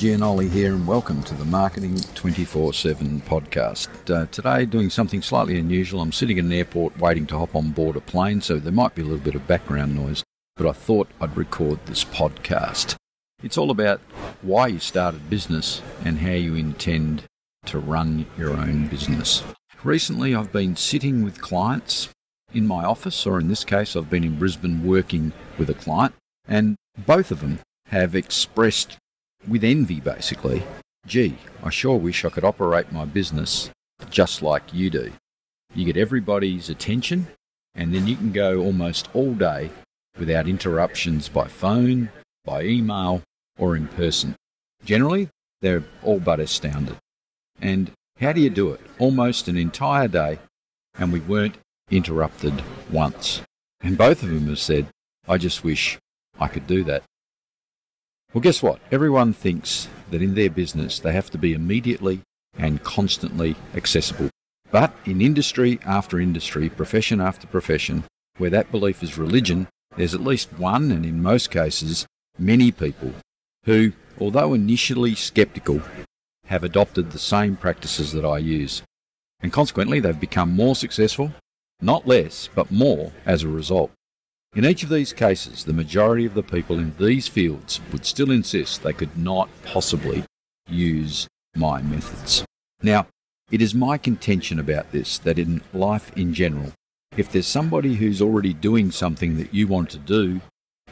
Gianoli 0.00 0.50
here, 0.50 0.72
and 0.72 0.86
welcome 0.86 1.22
to 1.24 1.34
the 1.34 1.44
Marketing 1.44 1.94
24 2.14 2.72
7 2.72 3.20
podcast. 3.20 3.88
Uh, 4.10 4.24
today, 4.32 4.64
doing 4.64 4.88
something 4.88 5.20
slightly 5.20 5.58
unusual. 5.58 6.00
I'm 6.00 6.10
sitting 6.10 6.38
in 6.38 6.46
an 6.46 6.52
airport 6.54 6.98
waiting 6.98 7.26
to 7.26 7.36
hop 7.36 7.54
on 7.54 7.72
board 7.72 7.96
a 7.96 8.00
plane, 8.00 8.40
so 8.40 8.58
there 8.58 8.72
might 8.72 8.94
be 8.94 9.02
a 9.02 9.04
little 9.04 9.22
bit 9.22 9.34
of 9.34 9.46
background 9.46 9.94
noise, 9.94 10.24
but 10.56 10.66
I 10.66 10.72
thought 10.72 11.08
I'd 11.20 11.36
record 11.36 11.84
this 11.84 12.02
podcast. 12.02 12.94
It's 13.42 13.58
all 13.58 13.70
about 13.70 14.00
why 14.40 14.68
you 14.68 14.78
started 14.78 15.28
business 15.28 15.82
and 16.02 16.20
how 16.20 16.30
you 16.30 16.54
intend 16.54 17.24
to 17.66 17.78
run 17.78 18.24
your 18.38 18.52
own 18.52 18.86
business. 18.86 19.42
Recently, 19.84 20.34
I've 20.34 20.50
been 20.50 20.76
sitting 20.76 21.24
with 21.24 21.42
clients 21.42 22.08
in 22.54 22.66
my 22.66 22.86
office, 22.86 23.26
or 23.26 23.38
in 23.38 23.48
this 23.48 23.64
case, 23.64 23.94
I've 23.94 24.08
been 24.08 24.24
in 24.24 24.38
Brisbane 24.38 24.82
working 24.82 25.34
with 25.58 25.68
a 25.68 25.74
client, 25.74 26.14
and 26.48 26.76
both 26.96 27.30
of 27.30 27.40
them 27.40 27.58
have 27.88 28.14
expressed 28.14 28.96
with 29.48 29.64
envy 29.64 30.00
basically, 30.00 30.62
gee, 31.06 31.36
I 31.62 31.70
sure 31.70 31.96
wish 31.96 32.24
I 32.24 32.30
could 32.30 32.44
operate 32.44 32.92
my 32.92 33.04
business 33.04 33.70
just 34.10 34.42
like 34.42 34.72
you 34.72 34.90
do. 34.90 35.12
You 35.74 35.84
get 35.84 35.96
everybody's 35.96 36.68
attention, 36.68 37.28
and 37.74 37.94
then 37.94 38.06
you 38.06 38.16
can 38.16 38.32
go 38.32 38.60
almost 38.60 39.08
all 39.14 39.34
day 39.34 39.70
without 40.18 40.48
interruptions 40.48 41.28
by 41.28 41.46
phone, 41.46 42.10
by 42.44 42.64
email, 42.64 43.22
or 43.58 43.76
in 43.76 43.86
person. 43.88 44.34
Generally, 44.84 45.28
they're 45.60 45.84
all 46.02 46.20
but 46.20 46.40
astounded. 46.40 46.96
And 47.60 47.92
how 48.18 48.32
do 48.32 48.40
you 48.40 48.50
do 48.50 48.72
it? 48.72 48.80
Almost 48.98 49.48
an 49.48 49.56
entire 49.56 50.08
day, 50.08 50.38
and 50.98 51.12
we 51.12 51.20
weren't 51.20 51.56
interrupted 51.90 52.62
once. 52.90 53.42
And 53.80 53.96
both 53.96 54.22
of 54.22 54.30
them 54.30 54.48
have 54.48 54.58
said, 54.58 54.86
I 55.28 55.38
just 55.38 55.64
wish 55.64 55.98
I 56.38 56.48
could 56.48 56.66
do 56.66 56.84
that. 56.84 57.02
Well, 58.32 58.42
guess 58.42 58.62
what? 58.62 58.78
Everyone 58.92 59.32
thinks 59.32 59.88
that 60.10 60.22
in 60.22 60.36
their 60.36 60.50
business 60.50 61.00
they 61.00 61.12
have 61.12 61.30
to 61.30 61.38
be 61.38 61.52
immediately 61.52 62.20
and 62.56 62.82
constantly 62.84 63.56
accessible. 63.74 64.30
But 64.70 64.94
in 65.04 65.20
industry 65.20 65.80
after 65.84 66.20
industry, 66.20 66.68
profession 66.68 67.20
after 67.20 67.48
profession, 67.48 68.04
where 68.38 68.50
that 68.50 68.70
belief 68.70 69.02
is 69.02 69.18
religion, 69.18 69.66
there's 69.96 70.14
at 70.14 70.20
least 70.20 70.52
one, 70.52 70.92
and 70.92 71.04
in 71.04 71.20
most 71.20 71.50
cases, 71.50 72.06
many 72.38 72.70
people 72.70 73.12
who, 73.64 73.92
although 74.20 74.54
initially 74.54 75.16
skeptical, 75.16 75.82
have 76.46 76.62
adopted 76.62 77.10
the 77.10 77.18
same 77.18 77.56
practices 77.56 78.12
that 78.12 78.24
I 78.24 78.38
use. 78.38 78.82
And 79.40 79.52
consequently, 79.52 79.98
they've 79.98 80.18
become 80.18 80.54
more 80.54 80.76
successful, 80.76 81.32
not 81.80 82.06
less, 82.06 82.48
but 82.54 82.70
more 82.70 83.10
as 83.26 83.42
a 83.42 83.48
result. 83.48 83.90
In 84.56 84.64
each 84.64 84.82
of 84.82 84.88
these 84.88 85.12
cases, 85.12 85.64
the 85.64 85.72
majority 85.72 86.26
of 86.26 86.34
the 86.34 86.42
people 86.42 86.78
in 86.78 86.92
these 86.98 87.28
fields 87.28 87.80
would 87.92 88.04
still 88.04 88.32
insist 88.32 88.82
they 88.82 88.92
could 88.92 89.16
not 89.16 89.48
possibly 89.62 90.24
use 90.68 91.28
my 91.54 91.80
methods. 91.82 92.44
Now, 92.82 93.06
it 93.52 93.62
is 93.62 93.74
my 93.76 93.96
contention 93.96 94.58
about 94.58 94.90
this 94.90 95.18
that 95.18 95.38
in 95.38 95.62
life 95.72 96.10
in 96.16 96.34
general, 96.34 96.72
if 97.16 97.30
there's 97.30 97.46
somebody 97.46 97.94
who's 97.94 98.20
already 98.20 98.52
doing 98.52 98.90
something 98.90 99.36
that 99.38 99.54
you 99.54 99.68
want 99.68 99.88
to 99.90 99.98
do, 99.98 100.40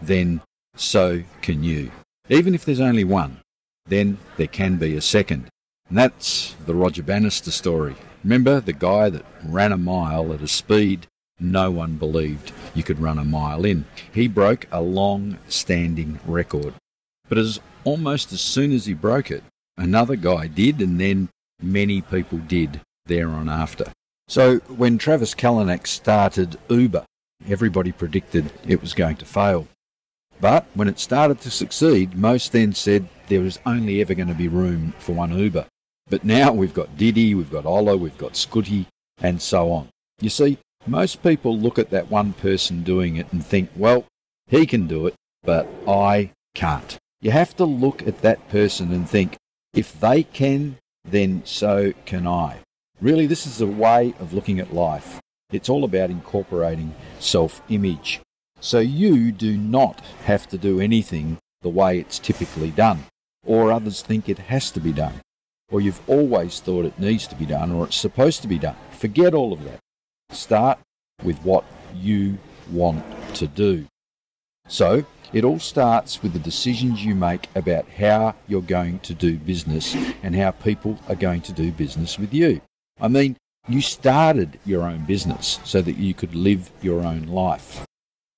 then 0.00 0.42
so 0.76 1.22
can 1.42 1.64
you. 1.64 1.90
Even 2.28 2.54
if 2.54 2.64
there's 2.64 2.80
only 2.80 3.04
one, 3.04 3.38
then 3.86 4.18
there 4.36 4.46
can 4.46 4.76
be 4.76 4.96
a 4.96 5.00
second. 5.00 5.48
And 5.88 5.98
that's 5.98 6.54
the 6.66 6.74
Roger 6.74 7.02
Bannister 7.02 7.50
story. 7.50 7.96
Remember 8.22 8.60
the 8.60 8.72
guy 8.72 9.10
that 9.10 9.24
ran 9.44 9.72
a 9.72 9.76
mile 9.76 10.32
at 10.32 10.40
a 10.40 10.48
speed 10.48 11.08
no 11.40 11.70
one 11.70 11.96
believed 11.96 12.52
you 12.74 12.82
could 12.82 13.00
run 13.00 13.18
a 13.18 13.24
mile 13.24 13.64
in. 13.64 13.84
He 14.12 14.28
broke 14.28 14.66
a 14.70 14.80
long 14.80 15.38
standing 15.48 16.20
record. 16.26 16.74
But 17.28 17.38
as 17.38 17.60
almost 17.84 18.32
as 18.32 18.40
soon 18.40 18.72
as 18.72 18.86
he 18.86 18.94
broke 18.94 19.30
it, 19.30 19.42
another 19.76 20.16
guy 20.16 20.46
did, 20.46 20.80
and 20.80 21.00
then 21.00 21.28
many 21.62 22.00
people 22.00 22.38
did 22.38 22.80
thereon 23.06 23.48
after. 23.48 23.86
So 24.28 24.58
when 24.68 24.98
Travis 24.98 25.34
Kalanick 25.34 25.86
started 25.86 26.58
Uber, 26.68 27.04
everybody 27.48 27.92
predicted 27.92 28.52
it 28.66 28.80
was 28.80 28.94
going 28.94 29.16
to 29.16 29.24
fail. 29.24 29.66
But 30.40 30.66
when 30.74 30.88
it 30.88 30.98
started 30.98 31.40
to 31.42 31.50
succeed, 31.50 32.16
most 32.16 32.52
then 32.52 32.72
said 32.72 33.08
there 33.28 33.40
was 33.40 33.58
only 33.66 34.00
ever 34.00 34.14
going 34.14 34.28
to 34.28 34.34
be 34.34 34.48
room 34.48 34.94
for 34.98 35.12
one 35.12 35.36
Uber. 35.36 35.66
But 36.08 36.24
now 36.24 36.52
we've 36.52 36.74
got 36.74 36.96
Didi, 36.96 37.34
we've 37.34 37.50
got 37.50 37.66
Ola, 37.66 37.96
we've 37.96 38.16
got 38.18 38.32
Scooty, 38.32 38.86
and 39.20 39.40
so 39.40 39.70
on. 39.70 39.88
You 40.20 40.30
see, 40.30 40.58
most 40.86 41.22
people 41.22 41.56
look 41.58 41.78
at 41.78 41.90
that 41.90 42.10
one 42.10 42.32
person 42.32 42.82
doing 42.82 43.16
it 43.16 43.32
and 43.32 43.44
think, 43.44 43.70
well, 43.76 44.06
he 44.48 44.66
can 44.66 44.86
do 44.86 45.06
it, 45.06 45.14
but 45.42 45.68
I 45.86 46.32
can't. 46.54 46.98
You 47.20 47.30
have 47.30 47.54
to 47.56 47.64
look 47.64 48.06
at 48.06 48.22
that 48.22 48.48
person 48.48 48.92
and 48.92 49.08
think, 49.08 49.36
if 49.74 49.98
they 50.00 50.22
can, 50.22 50.76
then 51.04 51.42
so 51.44 51.92
can 52.06 52.26
I. 52.26 52.60
Really, 53.00 53.26
this 53.26 53.46
is 53.46 53.60
a 53.60 53.66
way 53.66 54.14
of 54.18 54.32
looking 54.32 54.58
at 54.58 54.74
life. 54.74 55.20
It's 55.52 55.68
all 55.68 55.84
about 55.84 56.10
incorporating 56.10 56.94
self 57.18 57.62
image. 57.68 58.20
So 58.60 58.78
you 58.78 59.32
do 59.32 59.56
not 59.56 60.00
have 60.24 60.48
to 60.48 60.58
do 60.58 60.80
anything 60.80 61.38
the 61.62 61.68
way 61.68 61.98
it's 61.98 62.18
typically 62.18 62.70
done, 62.70 63.04
or 63.44 63.72
others 63.72 64.02
think 64.02 64.28
it 64.28 64.38
has 64.38 64.70
to 64.72 64.80
be 64.80 64.92
done, 64.92 65.20
or 65.70 65.80
you've 65.80 66.00
always 66.08 66.60
thought 66.60 66.84
it 66.84 66.98
needs 66.98 67.26
to 67.28 67.34
be 67.34 67.46
done, 67.46 67.72
or 67.72 67.86
it's 67.86 67.96
supposed 67.96 68.42
to 68.42 68.48
be 68.48 68.58
done. 68.58 68.76
Forget 68.92 69.34
all 69.34 69.52
of 69.52 69.64
that. 69.64 69.80
Start 70.32 70.78
with 71.22 71.38
what 71.42 71.64
you 71.94 72.38
want 72.70 73.04
to 73.34 73.46
do. 73.46 73.86
So, 74.68 75.04
it 75.32 75.44
all 75.44 75.58
starts 75.58 76.22
with 76.22 76.32
the 76.32 76.38
decisions 76.38 77.04
you 77.04 77.14
make 77.14 77.48
about 77.54 77.88
how 77.88 78.34
you're 78.48 78.62
going 78.62 78.98
to 79.00 79.14
do 79.14 79.36
business 79.38 79.94
and 80.22 80.34
how 80.34 80.50
people 80.50 80.98
are 81.08 81.14
going 81.14 81.40
to 81.42 81.52
do 81.52 81.70
business 81.70 82.18
with 82.18 82.34
you. 82.34 82.60
I 83.00 83.08
mean, 83.08 83.36
you 83.68 83.80
started 83.80 84.58
your 84.64 84.82
own 84.82 85.04
business 85.04 85.60
so 85.64 85.82
that 85.82 85.96
you 85.96 86.14
could 86.14 86.34
live 86.34 86.70
your 86.82 87.00
own 87.02 87.26
life. 87.26 87.84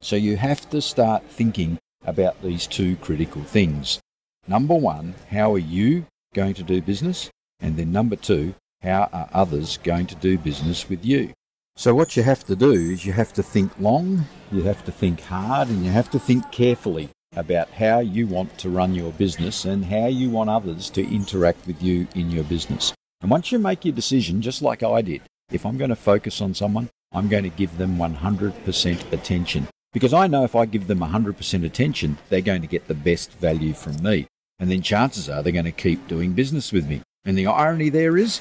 So 0.00 0.14
you 0.14 0.36
have 0.36 0.68
to 0.70 0.80
start 0.80 1.24
thinking 1.24 1.78
about 2.04 2.40
these 2.42 2.66
two 2.66 2.96
critical 2.96 3.42
things. 3.42 4.00
Number 4.46 4.74
one, 4.74 5.14
how 5.30 5.52
are 5.54 5.58
you 5.58 6.06
going 6.34 6.54
to 6.54 6.62
do 6.62 6.80
business? 6.80 7.30
And 7.58 7.76
then 7.76 7.90
number 7.90 8.14
two, 8.14 8.54
how 8.82 9.08
are 9.12 9.28
others 9.32 9.78
going 9.78 10.06
to 10.06 10.14
do 10.14 10.38
business 10.38 10.88
with 10.88 11.04
you? 11.04 11.32
So, 11.78 11.94
what 11.94 12.16
you 12.16 12.22
have 12.22 12.42
to 12.44 12.56
do 12.56 12.72
is 12.72 13.04
you 13.04 13.12
have 13.12 13.34
to 13.34 13.42
think 13.42 13.70
long, 13.78 14.24
you 14.50 14.62
have 14.62 14.82
to 14.86 14.90
think 14.90 15.20
hard, 15.20 15.68
and 15.68 15.84
you 15.84 15.90
have 15.90 16.10
to 16.12 16.18
think 16.18 16.50
carefully 16.50 17.10
about 17.36 17.68
how 17.68 18.00
you 18.00 18.26
want 18.26 18.56
to 18.60 18.70
run 18.70 18.94
your 18.94 19.12
business 19.12 19.66
and 19.66 19.84
how 19.84 20.06
you 20.06 20.30
want 20.30 20.48
others 20.48 20.88
to 20.88 21.06
interact 21.06 21.66
with 21.66 21.82
you 21.82 22.08
in 22.14 22.30
your 22.30 22.44
business. 22.44 22.94
And 23.20 23.30
once 23.30 23.52
you 23.52 23.58
make 23.58 23.84
your 23.84 23.94
decision, 23.94 24.40
just 24.40 24.62
like 24.62 24.82
I 24.82 25.02
did, 25.02 25.20
if 25.52 25.66
I'm 25.66 25.76
going 25.76 25.90
to 25.90 25.96
focus 25.96 26.40
on 26.40 26.54
someone, 26.54 26.88
I'm 27.12 27.28
going 27.28 27.44
to 27.44 27.50
give 27.50 27.76
them 27.76 27.98
100% 27.98 29.12
attention. 29.12 29.68
Because 29.92 30.14
I 30.14 30.28
know 30.28 30.44
if 30.44 30.56
I 30.56 30.64
give 30.64 30.86
them 30.86 31.00
100% 31.00 31.62
attention, 31.62 32.16
they're 32.30 32.40
going 32.40 32.62
to 32.62 32.66
get 32.66 32.88
the 32.88 32.94
best 32.94 33.32
value 33.32 33.74
from 33.74 34.02
me. 34.02 34.28
And 34.58 34.70
then 34.70 34.80
chances 34.80 35.28
are 35.28 35.42
they're 35.42 35.52
going 35.52 35.66
to 35.66 35.72
keep 35.72 36.08
doing 36.08 36.32
business 36.32 36.72
with 36.72 36.88
me. 36.88 37.02
And 37.26 37.36
the 37.36 37.48
irony 37.48 37.90
there 37.90 38.16
is, 38.16 38.40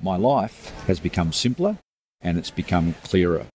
my 0.00 0.16
life 0.16 0.70
has 0.86 0.98
become 0.98 1.34
simpler 1.34 1.76
and 2.20 2.38
it's 2.38 2.50
become 2.50 2.94
clearer. 3.04 3.46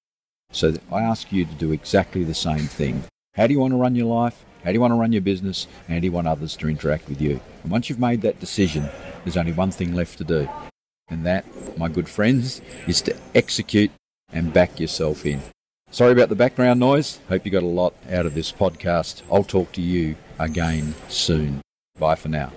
So 0.51 0.75
I 0.91 1.01
ask 1.01 1.31
you 1.31 1.45
to 1.45 1.53
do 1.53 1.71
exactly 1.71 2.23
the 2.23 2.33
same 2.33 2.59
thing. 2.59 3.03
How 3.35 3.47
do 3.47 3.53
you 3.53 3.59
want 3.59 3.73
to 3.73 3.77
run 3.77 3.95
your 3.95 4.07
life? 4.07 4.45
How 4.63 4.71
do 4.71 4.73
you 4.73 4.81
want 4.81 4.91
to 4.91 4.99
run 4.99 5.11
your 5.11 5.21
business? 5.21 5.67
And 5.87 5.95
how 5.95 5.99
do 5.99 6.05
you 6.05 6.11
want 6.11 6.27
others 6.27 6.55
to 6.57 6.69
interact 6.69 7.09
with 7.09 7.21
you? 7.21 7.39
And 7.63 7.71
once 7.71 7.89
you've 7.89 7.99
made 7.99 8.21
that 8.21 8.39
decision, 8.39 8.89
there's 9.23 9.37
only 9.37 9.51
one 9.51 9.71
thing 9.71 9.93
left 9.93 10.17
to 10.19 10.23
do. 10.23 10.49
And 11.09 11.25
that, 11.25 11.45
my 11.77 11.89
good 11.89 12.09
friends, 12.09 12.61
is 12.87 13.01
to 13.03 13.15
execute 13.35 13.91
and 14.31 14.53
back 14.53 14.79
yourself 14.79 15.25
in. 15.25 15.41
Sorry 15.91 16.11
about 16.11 16.29
the 16.29 16.35
background 16.35 16.79
noise. 16.79 17.19
Hope 17.29 17.45
you 17.45 17.51
got 17.51 17.63
a 17.63 17.67
lot 17.67 17.93
out 18.09 18.25
of 18.25 18.33
this 18.33 18.51
podcast. 18.51 19.21
I'll 19.31 19.43
talk 19.43 19.71
to 19.73 19.81
you 19.81 20.15
again 20.39 20.95
soon. 21.09 21.61
Bye 21.99 22.15
for 22.15 22.29
now. 22.29 22.51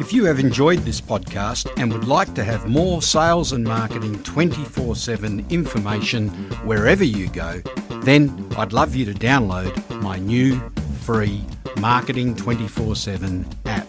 If 0.00 0.12
you 0.12 0.24
have 0.24 0.40
enjoyed 0.40 0.80
this 0.80 1.00
podcast 1.00 1.70
and 1.76 1.92
would 1.92 2.08
like 2.08 2.34
to 2.34 2.42
have 2.42 2.66
more 2.66 3.00
sales 3.00 3.52
and 3.52 3.62
marketing 3.62 4.20
24 4.24 4.96
7 4.96 5.46
information 5.50 6.28
wherever 6.64 7.04
you 7.04 7.28
go, 7.28 7.60
then 8.02 8.48
I'd 8.58 8.72
love 8.72 8.96
you 8.96 9.04
to 9.04 9.14
download 9.14 9.72
my 10.02 10.18
new 10.18 10.60
free 11.02 11.44
Marketing 11.78 12.34
24 12.34 12.96
7 12.96 13.46
app. 13.66 13.88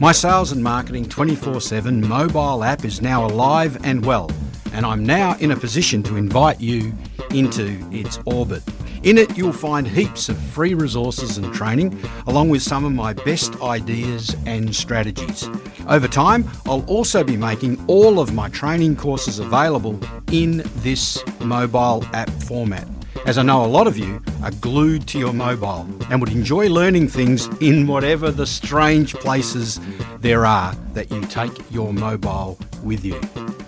My 0.00 0.10
Sales 0.10 0.50
and 0.50 0.62
Marketing 0.62 1.08
24 1.08 1.60
7 1.60 2.06
mobile 2.06 2.64
app 2.64 2.84
is 2.84 3.00
now 3.00 3.24
alive 3.24 3.78
and 3.84 4.04
well, 4.04 4.30
and 4.72 4.84
I'm 4.84 5.06
now 5.06 5.36
in 5.38 5.52
a 5.52 5.56
position 5.56 6.02
to 6.04 6.16
invite 6.16 6.60
you 6.60 6.92
into 7.30 7.78
its 7.92 8.18
orbit. 8.24 8.62
In 9.06 9.18
it, 9.18 9.38
you'll 9.38 9.52
find 9.52 9.86
heaps 9.86 10.28
of 10.28 10.36
free 10.36 10.74
resources 10.74 11.38
and 11.38 11.54
training, 11.54 11.96
along 12.26 12.48
with 12.48 12.60
some 12.60 12.84
of 12.84 12.90
my 12.90 13.12
best 13.12 13.54
ideas 13.62 14.34
and 14.46 14.74
strategies. 14.74 15.48
Over 15.86 16.08
time, 16.08 16.44
I'll 16.66 16.84
also 16.86 17.22
be 17.22 17.36
making 17.36 17.84
all 17.86 18.18
of 18.18 18.34
my 18.34 18.48
training 18.48 18.96
courses 18.96 19.38
available 19.38 19.96
in 20.32 20.64
this 20.78 21.22
mobile 21.38 22.04
app 22.14 22.28
format. 22.48 22.88
as 23.26 23.38
I 23.38 23.44
know 23.44 23.64
a 23.64 23.66
lot 23.66 23.86
of 23.86 23.96
you 23.96 24.20
are 24.42 24.50
glued 24.60 25.06
to 25.08 25.20
your 25.20 25.32
mobile 25.32 25.86
and 26.10 26.20
would 26.20 26.32
enjoy 26.32 26.68
learning 26.68 27.06
things 27.06 27.46
in 27.60 27.86
whatever 27.86 28.32
the 28.32 28.46
strange 28.46 29.14
places 29.14 29.78
there 30.18 30.44
are 30.44 30.74
that 30.94 31.12
you 31.12 31.20
take 31.26 31.52
your 31.70 31.92
mobile 31.92 32.58
with 32.82 33.04
you. 33.04 33.20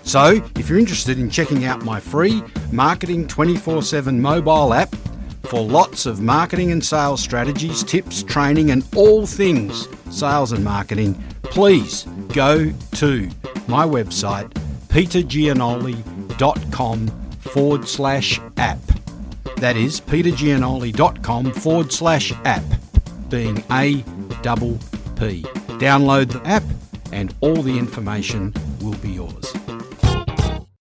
So, 0.03 0.43
if 0.57 0.67
you're 0.67 0.79
interested 0.79 1.17
in 1.17 1.29
checking 1.29 1.63
out 1.63 1.85
my 1.85 2.01
free 2.01 2.43
Marketing 2.73 3.25
24 3.25 3.83
7 3.83 4.21
mobile 4.21 4.73
app 4.73 4.93
for 5.49 5.61
lots 5.61 6.05
of 6.05 6.21
marketing 6.21 6.71
and 6.71 6.85
sales 6.85 7.21
strategies, 7.21 7.83
tips, 7.83 8.21
training, 8.21 8.69
and 8.69 8.85
all 8.95 9.25
things 9.25 9.87
sales 10.11 10.51
and 10.51 10.63
marketing, 10.63 11.15
please 11.43 12.03
go 12.33 12.71
to 12.93 13.29
my 13.67 13.85
website 13.85 14.51
petergianoli.com 14.89 17.07
forward 17.39 17.87
slash 17.87 18.39
app. 18.57 18.79
That 19.57 19.75
is 19.75 19.99
petergianoli.com 20.01 21.53
forward 21.53 21.91
slash 21.91 22.31
app, 22.45 22.63
being 23.29 23.63
A 23.71 24.03
double 24.41 24.77
P. 25.15 25.43
Download 25.79 26.31
the 26.31 26.41
app 26.47 26.63
and 27.11 27.33
all 27.41 27.61
the 27.61 27.77
information 27.77 28.53
will 28.81 28.95
be 28.95 29.11
yours. 29.11 29.48